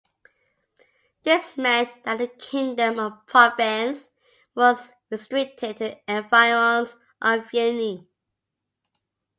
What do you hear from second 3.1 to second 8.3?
Provence was restricted to the environs of Vienne.